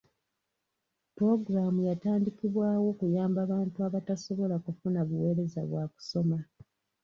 [1.15, 6.37] Puloogulaamu yatandikibwawo kuyamba bantu abatasobola kufuna buweereza bwa kusoma.